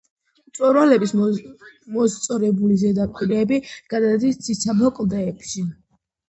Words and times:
მწვერვალების 0.51 1.11
მოსწორებული 1.17 2.79
ზედაპირები 2.85 3.61
გადადის 3.95 4.41
ციცაბო 4.47 4.93
კლდეებში. 5.01 5.67